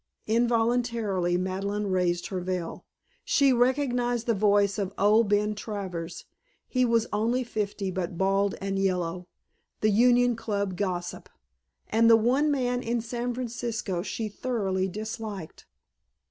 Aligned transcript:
Involuntarily 0.25 1.37
Madeleine 1.37 1.85
raised 1.85 2.29
her 2.29 2.39
veil. 2.39 2.87
She 3.23 3.53
recognized 3.53 4.25
the 4.25 4.33
voice 4.33 4.79
of 4.79 4.95
"Old" 4.97 5.29
Ben 5.29 5.53
Travers 5.53 6.25
(he 6.67 6.83
was 6.85 7.05
only 7.13 7.43
fifty 7.43 7.91
but 7.91 8.17
bald 8.17 8.55
and 8.59 8.79
yellow), 8.79 9.27
the 9.81 9.91
Union 9.91 10.35
Club 10.35 10.75
gossip, 10.75 11.29
and 11.87 12.09
the 12.09 12.17
one 12.17 12.49
man 12.49 12.81
in 12.81 12.99
San 12.99 13.31
Francisco 13.35 14.01
she 14.01 14.27
thoroughly 14.27 14.87
disliked. 14.87 15.67